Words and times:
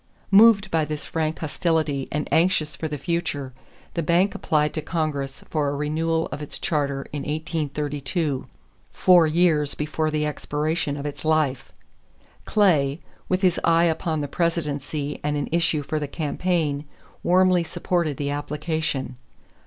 Moved 0.31 0.71
by 0.71 0.83
this 0.83 1.05
frank 1.05 1.37
hostility 1.37 2.07
and 2.11 2.27
anxious 2.33 2.75
for 2.75 2.87
the 2.87 2.97
future, 2.97 3.53
the 3.93 4.01
bank 4.01 4.33
applied 4.33 4.73
to 4.73 4.81
Congress 4.81 5.43
for 5.51 5.69
a 5.69 5.75
renewal 5.75 6.27
of 6.31 6.41
its 6.41 6.57
charter 6.57 7.03
in 7.13 7.21
1832, 7.21 8.47
four 8.91 9.27
years 9.27 9.75
before 9.75 10.09
the 10.09 10.25
expiration 10.25 10.97
of 10.97 11.05
its 11.05 11.23
life. 11.23 11.71
Clay, 12.45 12.99
with 13.29 13.43
his 13.43 13.59
eye 13.63 13.83
upon 13.83 14.21
the 14.21 14.27
presidency 14.27 15.19
and 15.23 15.37
an 15.37 15.47
issue 15.51 15.83
for 15.83 15.99
the 15.99 16.07
campaign, 16.07 16.85
warmly 17.21 17.63
supported 17.63 18.17
the 18.17 18.31
application. 18.31 19.17